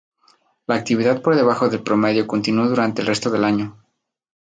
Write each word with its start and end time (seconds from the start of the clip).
La 0.65 0.73
actividad 0.73 1.21
por 1.21 1.35
debajo 1.35 1.69
del 1.69 1.83
promedio 1.83 2.25
continuó 2.25 2.67
durante 2.67 3.01
el 3.03 3.07
resto 3.07 3.29
del 3.29 3.43
año. 3.43 3.77